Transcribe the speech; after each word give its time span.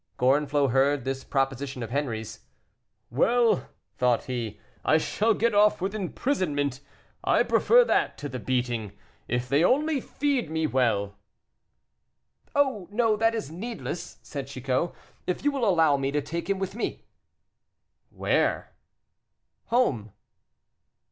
Gorenflot 0.17 0.71
heard 0.71 1.05
this 1.05 1.23
proposition 1.23 1.83
of 1.83 1.91
Henri's. 1.91 2.39
"Well!" 3.11 3.69
thought 3.99 4.23
he, 4.23 4.59
"I 4.83 4.97
shall 4.97 5.35
get 5.35 5.53
off 5.53 5.79
with 5.79 5.93
imprisonment; 5.93 6.79
I 7.23 7.43
prefer 7.43 7.85
that 7.85 8.17
to 8.17 8.27
beating, 8.39 8.93
if 9.27 9.47
they 9.47 9.63
only 9.63 10.01
feed 10.01 10.49
me 10.49 10.65
well." 10.65 11.17
"Oh! 12.55 12.87
no, 12.89 13.15
that 13.15 13.35
is 13.35 13.51
needless," 13.51 14.17
said 14.23 14.47
Chicot, 14.47 14.91
"if 15.27 15.43
you 15.43 15.51
will 15.51 15.69
allow 15.69 15.97
me 15.97 16.09
to 16.09 16.21
take 16.23 16.49
him 16.49 16.57
with 16.57 16.73
me." 16.73 17.05
"Where?" 18.09 18.73
"Home." 19.65 20.13